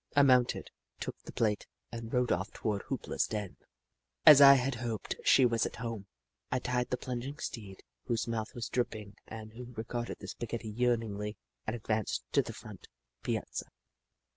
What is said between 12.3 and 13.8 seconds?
to the front piazza.